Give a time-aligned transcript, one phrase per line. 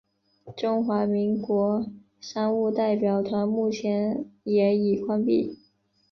[0.57, 1.85] 中华民国
[2.19, 5.59] 商务代表团目前也已关闭。